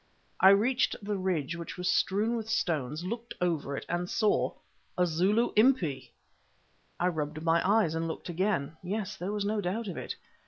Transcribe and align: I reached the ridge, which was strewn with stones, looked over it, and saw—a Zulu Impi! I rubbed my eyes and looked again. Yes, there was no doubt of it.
I 0.39 0.49
reached 0.49 0.95
the 1.03 1.15
ridge, 1.15 1.55
which 1.55 1.77
was 1.77 1.87
strewn 1.87 2.35
with 2.35 2.49
stones, 2.49 3.03
looked 3.05 3.35
over 3.39 3.77
it, 3.77 3.85
and 3.87 4.09
saw—a 4.09 5.05
Zulu 5.05 5.53
Impi! 5.55 6.11
I 6.99 7.07
rubbed 7.07 7.43
my 7.43 7.61
eyes 7.63 7.93
and 7.93 8.07
looked 8.07 8.27
again. 8.27 8.77
Yes, 8.81 9.15
there 9.15 9.31
was 9.31 9.45
no 9.45 9.61
doubt 9.61 9.87
of 9.87 9.97
it. 9.97 10.15